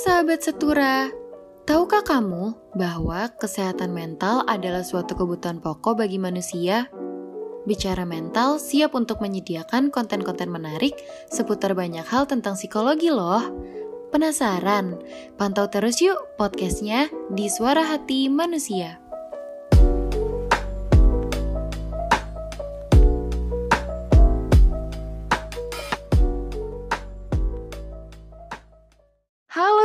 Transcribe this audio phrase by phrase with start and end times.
[0.00, 1.12] sahabat setura,
[1.68, 6.88] tahukah kamu bahwa kesehatan mental adalah suatu kebutuhan pokok bagi manusia?
[7.68, 10.96] Bicara mental siap untuk menyediakan konten-konten menarik
[11.28, 13.44] seputar banyak hal tentang psikologi loh.
[14.08, 14.96] Penasaran?
[15.36, 19.09] Pantau terus yuk podcastnya di Suara Hati Manusia.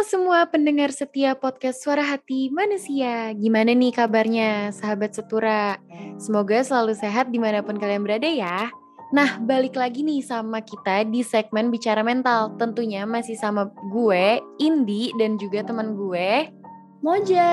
[0.06, 3.34] Semua pendengar setia podcast Suara Hati Manusia.
[3.34, 5.82] Gimana nih kabarnya sahabat setura?
[6.22, 8.70] Semoga selalu sehat di mana pun kalian berada ya.
[9.10, 12.54] Nah, balik lagi nih sama kita di segmen Bicara Mental.
[12.62, 16.54] Tentunya masih sama gue, Indi, dan juga teman gue,
[17.02, 17.50] Moja.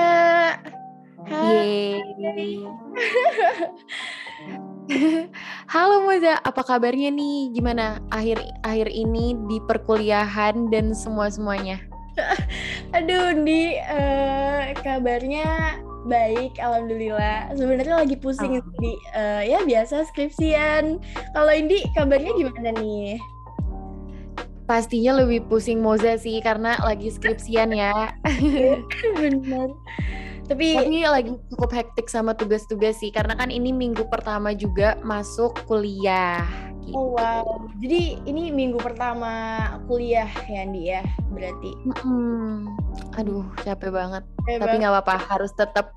[1.25, 2.61] Yeay.
[5.73, 7.49] Halo Moza, apa kabarnya nih?
[7.49, 11.92] Gimana akhir akhir ini di perkuliahan dan semua semuanya?
[12.97, 17.51] Aduh, Di, uh, kabarnya baik, alhamdulillah.
[17.55, 18.65] Sebenarnya lagi pusing oh.
[18.79, 20.99] di uh, ya biasa skripsian.
[21.33, 23.17] Kalau Indi kabarnya gimana nih?
[24.63, 28.15] Pastinya lebih pusing Moza sih karena lagi skripsian ya.
[29.19, 29.69] Benar.
[30.43, 35.55] Tapi ini lagi cukup hektik sama tugas-tugas sih karena kan ini minggu pertama juga masuk
[35.63, 36.43] kuliah.
[36.83, 36.99] Gitu.
[36.99, 37.63] Oh wow.
[37.79, 39.31] Jadi ini minggu pertama
[39.87, 41.71] kuliah ya Andi ya berarti.
[42.03, 42.67] Hmm.
[43.15, 44.23] Aduh capek banget.
[44.43, 45.95] Capek Tapi nggak apa-apa harus tetap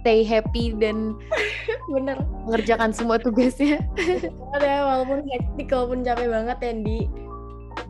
[0.00, 1.12] stay happy dan
[1.94, 2.16] bener
[2.48, 3.84] mengerjakan semua tugasnya.
[4.56, 7.00] Ada walaupun hektik walaupun capek banget ya Andi.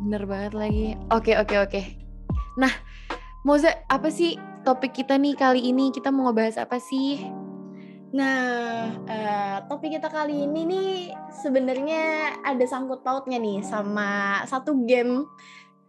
[0.02, 0.86] Bener banget lagi.
[1.14, 1.80] Oke oke oke.
[2.58, 2.74] Nah
[3.46, 4.34] Moza apa sih
[4.64, 7.20] topik kita nih kali ini kita mau ngebahas apa sih?
[8.14, 10.90] Nah, uh, topik kita kali ini nih
[11.44, 15.26] sebenarnya ada sangkut pautnya nih sama satu game.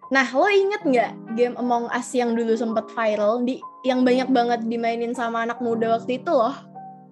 [0.09, 4.59] Nah, lo inget nggak game Among Us yang dulu sempat viral di yang banyak banget
[4.65, 6.53] dimainin sama anak muda waktu itu loh?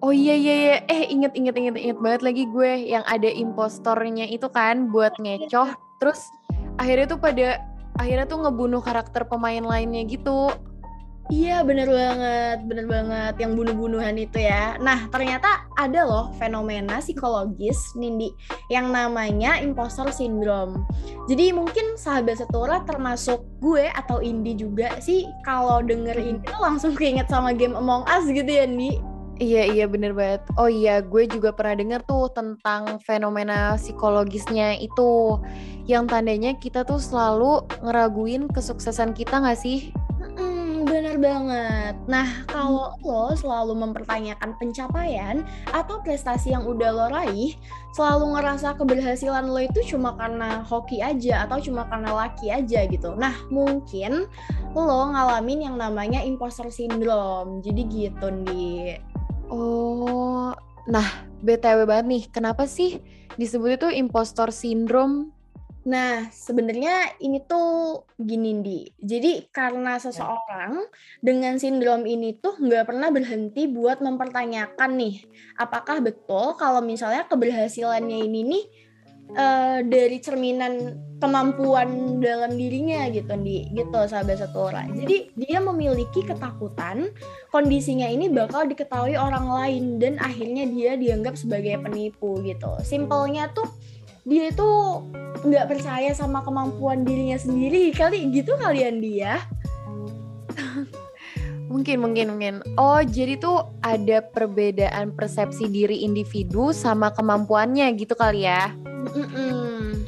[0.04, 4.28] Oh iya iya iya, eh inget inget inget inget banget lagi gue yang ada impostornya
[4.28, 6.20] itu kan buat ngecoh, terus
[6.76, 7.62] akhirnya tuh pada
[7.96, 10.52] akhirnya tuh ngebunuh karakter pemain lainnya gitu.
[11.32, 14.76] Iya bener banget, bener banget yang bunuh-bunuhan itu ya.
[14.76, 18.28] Nah ternyata ada loh fenomena psikologis Nindi
[18.68, 20.84] yang namanya imposter syndrome.
[21.24, 26.92] Jadi mungkin sahabat setora termasuk gue atau Indi juga sih kalau denger ini tuh langsung
[26.92, 29.00] keinget sama game Among Us gitu ya Indi.
[29.40, 30.44] Iya iya bener banget.
[30.60, 35.40] Oh iya gue juga pernah denger tuh tentang fenomena psikologisnya itu
[35.88, 39.90] yang tandanya kita tuh selalu ngeraguin kesuksesan kita gak sih?
[40.94, 41.94] Benar banget.
[42.06, 43.02] Nah, kalau hmm.
[43.02, 45.42] lo selalu mempertanyakan pencapaian
[45.74, 47.58] atau prestasi yang udah lo raih,
[47.98, 53.10] selalu ngerasa keberhasilan lo itu cuma karena hoki aja atau cuma karena laki aja gitu.
[53.18, 54.30] Nah, mungkin
[54.70, 57.58] lo ngalamin yang namanya imposter syndrome.
[57.58, 58.94] Jadi gitu, Di.
[59.50, 60.54] Oh,
[60.86, 63.02] nah, BTW banget nih, kenapa sih
[63.34, 65.33] disebut itu impostor syndrome?
[65.84, 68.80] Nah, sebenarnya ini tuh gini, Di.
[68.96, 70.08] Jadi karena ya.
[70.08, 70.88] seseorang
[71.20, 75.28] dengan sindrom ini tuh nggak pernah berhenti buat mempertanyakan nih,
[75.60, 78.64] apakah betul kalau misalnya keberhasilannya ini nih
[79.36, 83.68] uh, dari cerminan kemampuan dalam dirinya gitu, Di.
[83.68, 84.88] Gitu, sahabat satu orang.
[84.96, 87.12] Jadi dia memiliki ketakutan
[87.52, 92.72] kondisinya ini bakal diketahui orang lain dan akhirnya dia dianggap sebagai penipu gitu.
[92.80, 93.68] Simpelnya tuh
[94.24, 94.68] dia itu
[95.44, 97.92] nggak percaya sama kemampuan dirinya sendiri.
[97.92, 99.44] Kali gitu kalian dia.
[101.72, 102.54] Mungkin mungkin mungkin.
[102.78, 108.70] Oh jadi tuh ada perbedaan persepsi diri individu sama kemampuannya gitu kali ya?
[109.04, 110.06] Mm-mm.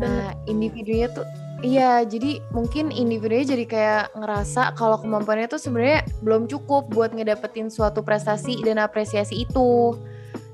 [0.00, 1.22] nah individunya tuh
[1.62, 7.70] Iya, jadi mungkin individunya jadi kayak ngerasa kalau kemampuannya tuh sebenarnya belum cukup buat ngedapetin
[7.70, 9.94] suatu prestasi dan apresiasi itu.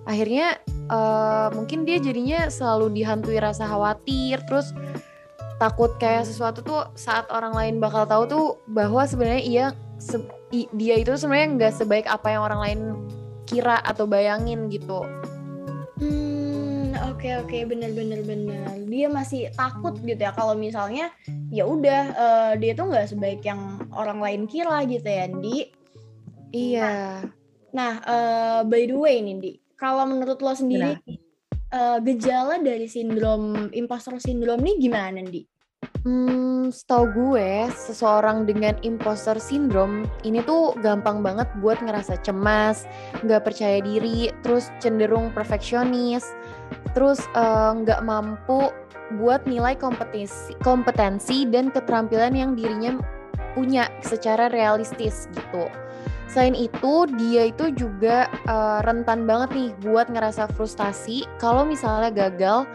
[0.04, 4.72] Akhirnya uh, mungkin dia jadinya selalu dihantui rasa khawatir terus
[5.58, 9.66] takut kayak sesuatu tuh saat orang lain bakal tahu tuh bahwa sebenarnya ia
[9.98, 10.22] se
[10.72, 12.80] dia itu sebenarnya nggak sebaik apa yang orang lain
[13.44, 15.04] kira atau bayangin gitu.
[15.98, 17.62] Hmm, oke okay, oke okay.
[17.66, 18.70] bener bener bener.
[18.86, 21.10] Dia masih takut gitu ya kalau misalnya
[21.50, 25.58] ya udah uh, dia tuh nggak sebaik yang orang lain kira gitu ya, Di.
[26.54, 26.92] Iya.
[27.74, 30.98] Nah, uh, by the way nih, Di kalau menurut lo sendiri
[31.72, 35.46] uh, gejala dari sindrom imposter syndrome nih gimana Di?
[36.02, 42.86] Hmm, setahu gue, seseorang dengan imposter syndrome ini tuh gampang banget buat ngerasa cemas,
[43.22, 46.26] nggak percaya diri, terus cenderung perfeksionis,
[46.94, 48.70] terus eh, nggak uh, mampu
[49.22, 52.98] buat nilai kompetensi, kompetensi dan keterampilan yang dirinya
[53.54, 55.66] punya secara realistis gitu.
[56.28, 62.68] Selain itu, dia itu juga uh, rentan banget nih buat ngerasa frustasi kalau misalnya gagal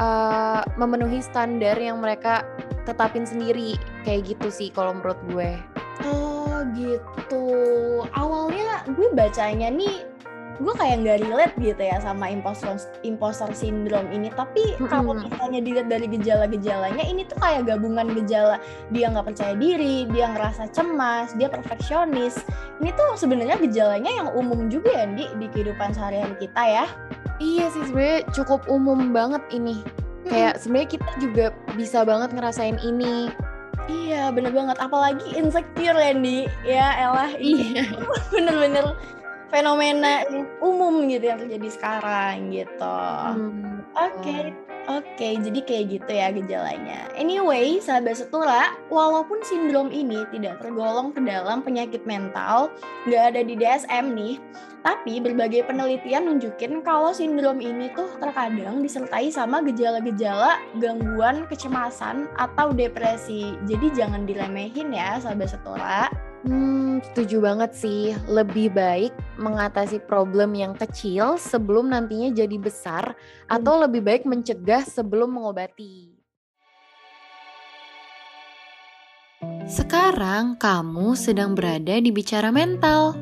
[0.00, 2.48] uh, memenuhi standar yang mereka
[2.88, 3.76] tetapin sendiri.
[4.08, 5.52] Kayak gitu sih kalau menurut gue.
[6.08, 7.44] Oh gitu.
[8.16, 10.13] Awalnya gue bacanya nih
[10.62, 14.30] gue kayak nggak relate gitu ya sama imposter imposter syndrome ini.
[14.30, 14.90] Tapi mm-hmm.
[14.90, 18.62] kalau misalnya dilihat dari gejala-gejalanya ini tuh kayak gabungan gejala.
[18.94, 22.38] Dia nggak percaya diri dia ngerasa cemas dia perfeksionis.
[22.78, 26.86] Ini tuh sebenarnya gejalanya yang umum juga ya di di kehidupan sehari-hari kita ya.
[27.42, 29.82] Iya sih sebenarnya cukup umum banget ini.
[30.24, 33.28] Kayak sebenarnya kita juga bisa banget ngerasain ini.
[33.90, 34.80] Iya bener banget.
[34.80, 37.84] Apalagi insecure Randy ya Elah iya.
[38.32, 38.96] bener-bener
[39.54, 40.26] fenomena
[40.58, 42.98] umum gitu yang terjadi sekarang gitu.
[43.30, 43.86] Hmm.
[43.94, 44.44] Oke, okay.
[44.90, 45.06] oke.
[45.14, 47.06] Okay, jadi kayak gitu ya gejalanya.
[47.14, 52.74] Anyway, sahabat setura, walaupun sindrom ini tidak tergolong ke dalam penyakit mental,
[53.06, 54.42] nggak ada di DSM nih,
[54.82, 62.74] tapi berbagai penelitian nunjukin kalau sindrom ini tuh terkadang disertai sama gejala-gejala gangguan kecemasan atau
[62.74, 63.54] depresi.
[63.70, 66.10] Jadi jangan diremehin ya sahabat setura.
[66.44, 68.12] Hmm, setuju banget sih.
[68.28, 73.48] Lebih baik mengatasi problem yang kecil sebelum nantinya jadi besar, hmm.
[73.48, 76.12] atau lebih baik mencegah sebelum mengobati.
[79.64, 83.16] Sekarang kamu sedang berada di bicara mental.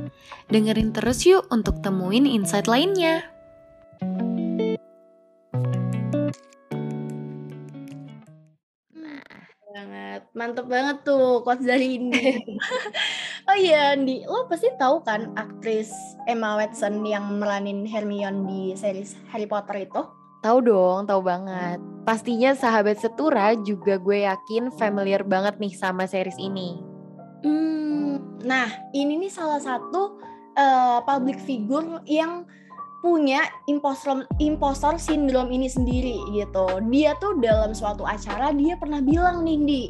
[0.50, 3.31] Dengerin terus yuk untuk temuin insight lainnya.
[9.82, 10.20] Banget.
[10.38, 12.38] Mantep banget tuh quotes dari Indi.
[13.50, 15.90] oh iya Andi, lo pasti tahu kan aktris
[16.30, 20.02] Emma Watson yang meranin Hermione di series Harry Potter itu?
[20.42, 21.78] Tahu dong, tahu banget.
[22.02, 26.82] Pastinya sahabat setura juga gue yakin familiar banget nih sama series ini.
[27.46, 30.18] Hmm, nah ini nih salah satu
[30.58, 32.42] uh, public figure yang
[33.02, 36.78] punya impostor impostor sindrom ini sendiri gitu.
[36.88, 39.82] Dia tuh dalam suatu acara dia pernah bilang nih di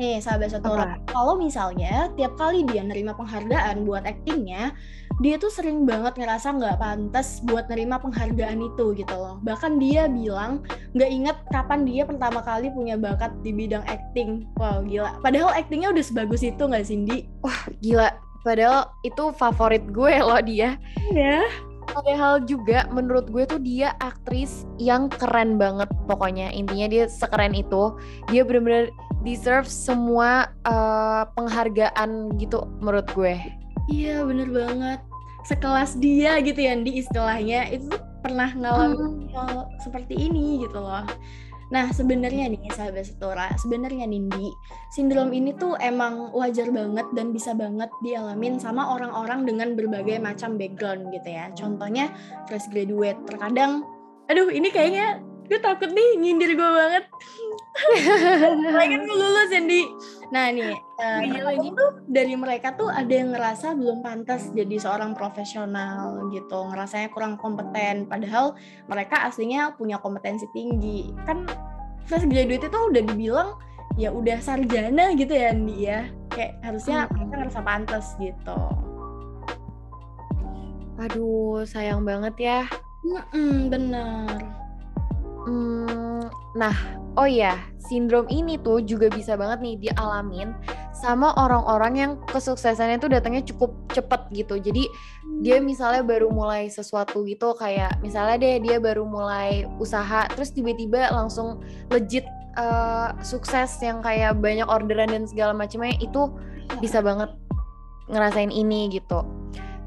[0.00, 4.72] nih sahabat satu orang kalau misalnya tiap kali dia nerima penghargaan buat aktingnya
[5.20, 9.36] dia tuh sering banget ngerasa nggak pantas buat nerima penghargaan itu gitu loh.
[9.44, 10.64] Bahkan dia bilang
[10.96, 14.48] nggak inget kapan dia pertama kali punya bakat di bidang acting.
[14.56, 15.20] Wow gila.
[15.20, 18.08] Padahal actingnya udah sebagus itu nggak Cindy wah gila.
[18.42, 20.80] Padahal itu favorit gue loh dia.
[21.12, 21.44] Ya
[21.92, 27.92] Padahal juga menurut gue tuh dia aktris yang keren banget pokoknya intinya dia sekeren itu
[28.32, 28.88] dia bener-bener
[29.20, 33.36] deserve semua uh, penghargaan gitu menurut gue.
[33.92, 35.00] Iya bener banget
[35.42, 37.90] sekelas dia gitu ya di istilahnya itu
[38.22, 39.34] pernah ngalamin hmm.
[39.34, 41.04] hal seperti ini gitu loh.
[41.72, 44.52] Nah, sebenarnya nih sahabat setora, sebenarnya Nindi,
[44.92, 50.60] sindrom ini tuh emang wajar banget dan bisa banget dialamin sama orang-orang dengan berbagai macam
[50.60, 51.48] background gitu ya.
[51.56, 52.12] Contohnya
[52.44, 53.88] fresh graduate, terkadang
[54.28, 57.08] aduh ini kayaknya gue takut nih nyindir gue banget.
[58.72, 59.82] Lagi kan gue lulus Cindy.
[60.32, 61.20] Nah nih, uh,
[61.72, 67.40] tuh dari mereka tuh ada yang ngerasa belum pantas jadi seorang profesional gitu, ngerasanya kurang
[67.40, 68.08] kompeten.
[68.08, 68.56] Padahal
[68.88, 71.12] mereka aslinya punya kompetensi tinggi.
[71.24, 71.48] Kan
[72.08, 73.50] fresh graduate itu udah dibilang
[74.00, 76.00] ya udah sarjana gitu ya Andi ya.
[76.32, 77.12] Kayak harusnya hmm.
[77.12, 78.60] mereka ngerasa pantas gitu.
[81.00, 82.60] Aduh, sayang banget ya.
[83.02, 84.38] Mm -mm, bener.
[85.42, 86.22] Hmm,
[86.54, 86.76] nah,
[87.16, 90.54] oh ya, sindrom ini tuh juga bisa banget nih dialamin
[90.92, 94.54] sama orang-orang yang kesuksesannya tuh datangnya cukup cepet gitu.
[94.62, 94.86] Jadi
[95.42, 101.10] dia misalnya baru mulai sesuatu gitu kayak misalnya deh dia baru mulai usaha terus tiba-tiba
[101.10, 101.58] langsung
[101.90, 102.22] legit
[102.54, 106.30] uh, sukses yang kayak banyak orderan dan segala macamnya itu
[106.78, 107.28] bisa banget
[108.06, 109.26] ngerasain ini gitu.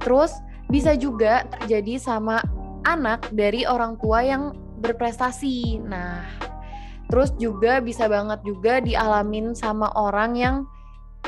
[0.04, 0.36] Terus
[0.68, 2.42] bisa juga terjadi sama
[2.86, 4.54] anak dari orang tua yang
[4.84, 5.82] berprestasi.
[5.82, 6.45] Nah,
[7.16, 10.56] terus juga bisa banget juga dialamin sama orang yang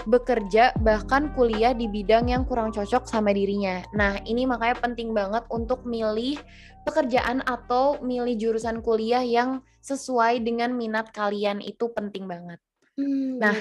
[0.04, 3.88] bekerja bahkan kuliah di bidang yang kurang cocok sama dirinya.
[3.96, 6.44] Nah, ini makanya penting banget untuk milih
[6.84, 12.60] pekerjaan atau milih jurusan kuliah yang sesuai dengan minat kalian itu penting banget.
[13.00, 13.40] Hmm.
[13.40, 13.56] Nah,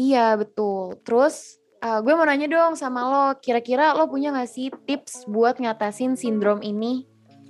[0.00, 1.04] iya betul.
[1.04, 5.60] Terus uh, gue mau nanya dong sama lo, kira-kira lo punya gak sih tips buat
[5.60, 7.04] ngatasin sindrom ini?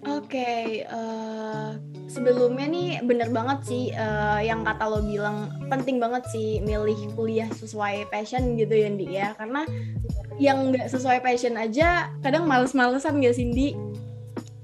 [0.05, 5.99] Oke, okay, uh, eh, sebelumnya nih bener banget sih uh, yang kata lo bilang penting
[5.99, 9.67] banget sih milih kuliah sesuai passion gitu ya Ndi ya karena
[10.39, 13.75] yang nggak sesuai passion aja kadang males-malesan gak Cindy?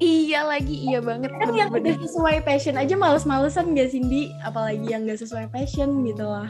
[0.00, 1.28] Iya lagi, iya banget.
[1.37, 4.33] Kan yang udah sesuai passion aja males-malesan gak Cindy?
[4.40, 6.49] Apalagi yang gak sesuai passion gitu lah.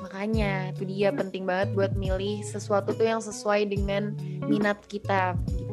[0.00, 4.16] Makanya itu dia penting banget buat milih sesuatu tuh yang sesuai dengan
[4.48, 5.67] minat kita gitu.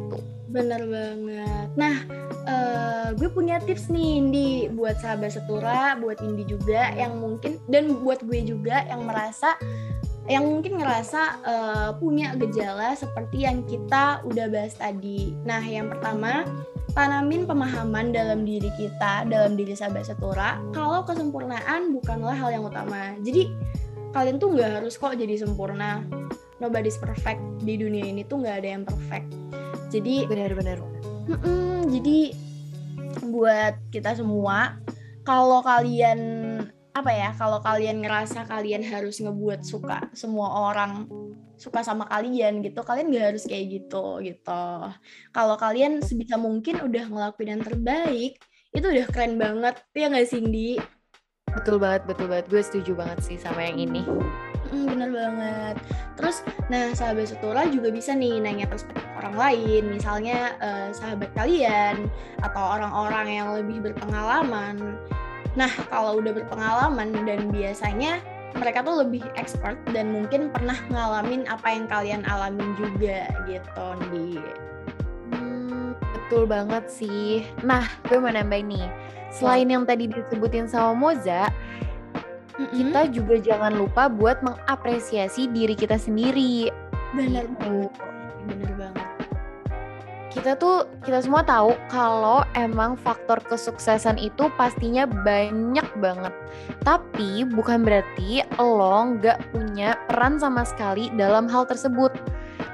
[0.55, 1.67] Bener banget.
[1.75, 1.95] Nah,
[2.47, 7.91] uh, gue punya tips nih Indi buat sahabat setura, buat Indi juga yang mungkin dan
[7.99, 9.59] buat gue juga yang merasa
[10.25, 15.35] yang mungkin ngerasa uh, punya gejala seperti yang kita udah bahas tadi.
[15.43, 16.47] Nah, yang pertama,
[16.97, 23.13] tanamin pemahaman dalam diri kita, dalam diri sahabat setura, kalau kesempurnaan bukanlah hal yang utama.
[23.21, 23.53] Jadi,
[24.17, 26.01] kalian tuh nggak harus kok jadi sempurna.
[26.57, 29.29] Nobody's perfect di dunia ini tuh nggak ada yang perfect.
[29.95, 30.83] Jadi, benar-benar.
[31.87, 32.35] jadi
[33.31, 34.75] buat kita semua,
[35.23, 36.19] kalau kalian
[36.95, 41.11] apa ya kalau kalian ngerasa kalian harus ngebuat suka semua orang
[41.59, 44.67] suka sama kalian gitu kalian gak harus kayak gitu gitu.
[45.35, 48.39] Kalau kalian sebisa mungkin udah ngelakuin yang terbaik
[48.71, 50.79] itu udah keren banget ya nggak Cindy
[51.51, 52.47] betul banget betul banget.
[52.47, 54.03] Gue setuju banget sih sama yang ini
[54.75, 55.75] mm, bener banget
[56.19, 62.11] terus nah sahabat setura juga bisa nih nanya perspektif orang lain misalnya uh, sahabat kalian
[62.43, 64.99] atau orang-orang yang lebih berpengalaman
[65.55, 68.19] Nah, kalau udah berpengalaman dan biasanya
[68.55, 74.39] mereka tuh lebih expert dan mungkin pernah ngalamin apa yang kalian alamin juga gitu di
[75.31, 77.47] hmm, betul banget sih.
[77.63, 78.87] Nah, gue mau nambahin nih.
[79.31, 81.51] Selain yang tadi disebutin sama Moza,
[82.57, 82.73] mm-hmm.
[82.75, 86.71] kita juga jangan lupa buat mengapresiasi diri kita sendiri.
[87.15, 87.57] Benar gitu.
[87.59, 87.91] banget.
[88.45, 89.15] Benar banget
[90.35, 96.35] kita tuh kita semua tahu kalau emang faktor kesuksesan itu pastinya banyak banget.
[96.83, 102.11] Tapi bukan berarti lo nggak punya peran sama sekali dalam hal tersebut.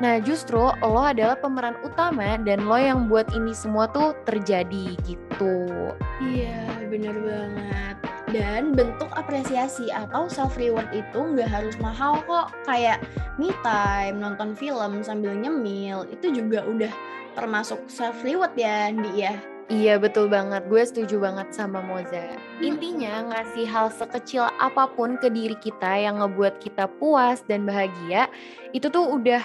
[0.01, 5.69] Nah justru lo adalah pemeran utama dan lo yang buat ini semua tuh terjadi gitu.
[6.17, 8.11] Iya bener banget.
[8.31, 12.55] Dan bentuk apresiasi atau self reward itu nggak harus mahal kok.
[12.63, 13.03] Kayak
[13.35, 16.91] me time, nonton film sambil nyemil itu juga udah
[17.35, 19.35] termasuk self reward ya Andi ya
[19.71, 22.35] Iya betul banget, gue setuju banget sama Moza.
[22.59, 28.27] Intinya ngasih hal sekecil apa pun ke diri kita yang ngebuat kita puas dan bahagia,
[28.75, 29.39] itu tuh udah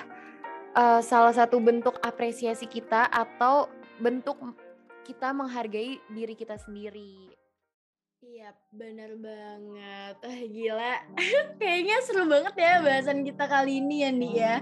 [0.75, 3.71] uh, salah satu bentuk apresiasi kita atau
[4.03, 4.35] bentuk
[5.07, 7.46] kita menghargai diri kita sendiri.
[8.27, 10.17] Iya, bener banget.
[10.19, 10.95] Ah, gila.
[11.63, 14.55] Kayaknya seru banget ya bahasan kita kali ini ya, Andi ya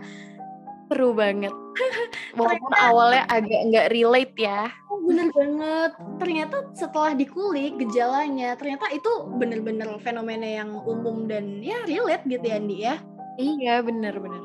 [0.89, 1.51] seru banget.
[2.39, 4.69] Walaupun ternyata, awalnya agak nggak relate ya.
[4.93, 5.93] Oh, bener banget.
[6.21, 12.57] Ternyata setelah dikulik gejalanya, ternyata itu bener-bener fenomena yang umum dan ya relate gitu ya,
[12.61, 12.95] Andi ya.
[13.41, 14.45] Iya, bener-bener.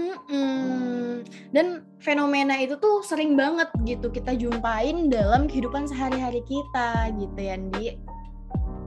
[0.00, 1.26] Mm-mm.
[1.52, 7.58] Dan fenomena itu tuh sering banget gitu kita jumpain dalam kehidupan sehari-hari kita gitu ya,
[7.58, 7.98] Andi.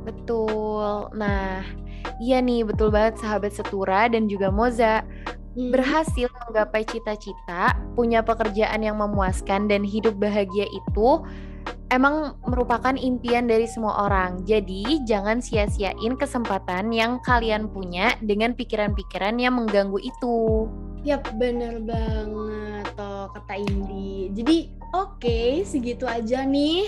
[0.03, 1.09] Betul.
[1.15, 1.63] Nah,
[2.19, 5.01] iya nih betul banget sahabat Setura dan juga Moza
[5.55, 5.71] hmm.
[5.71, 11.23] berhasil menggapai cita-cita, punya pekerjaan yang memuaskan dan hidup bahagia itu
[11.93, 14.41] emang merupakan impian dari semua orang.
[14.43, 20.67] Jadi, jangan sia-siain kesempatan yang kalian punya dengan pikiran-pikiran yang mengganggu itu.
[21.03, 24.33] Yap, bener banget toh kata Indi.
[24.33, 24.57] Jadi,
[24.95, 26.87] oke, okay, segitu aja nih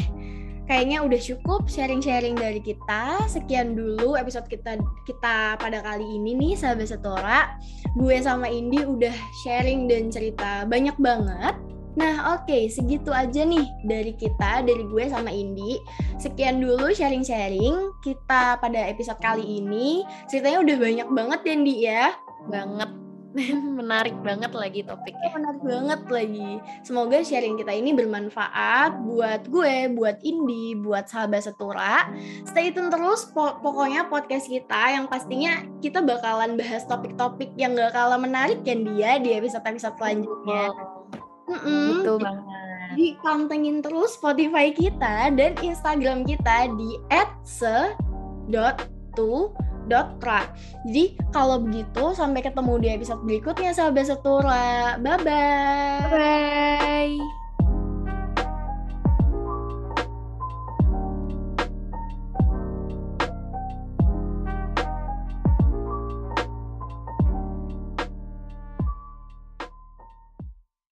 [0.65, 3.25] kayaknya udah cukup sharing-sharing dari kita.
[3.29, 7.57] Sekian dulu episode kita kita pada kali ini nih sahabat setora.
[7.95, 9.13] Gue sama Indi udah
[9.45, 11.55] sharing dan cerita banyak banget.
[11.95, 15.79] Nah oke okay, segitu aja nih dari kita, dari gue sama Indi.
[16.19, 20.03] Sekian dulu sharing-sharing kita pada episode kali ini.
[20.27, 22.05] Ceritanya udah banyak banget ya Indi ya.
[22.51, 23.04] Banget
[23.79, 25.29] menarik banget lagi topiknya.
[25.35, 26.51] Menarik banget lagi.
[26.87, 32.07] Semoga sharing kita ini bermanfaat buat gue, buat Indi, buat sahabat setura.
[32.47, 37.91] Stay tune terus po pokoknya podcast kita yang pastinya kita bakalan bahas topik-topik yang gak
[37.91, 40.71] kalah menarik kan dia di episode-episode selanjutnya.
[41.45, 41.87] Mm -mm.
[42.01, 42.43] Betul banget.
[43.83, 46.95] Terus Spotify kita dan Instagram kita di
[47.43, 49.31] @se.tu
[49.85, 50.49] Dotra.
[50.85, 54.97] Jadi kalau begitu sampai ketemu di episode berikutnya sahabat setura.
[54.99, 56.09] Bye bye.
[56.11, 57.44] Bye.